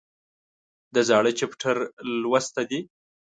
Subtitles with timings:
[0.93, 1.77] د زاړه چپټر
[2.21, 2.79] لوسته دي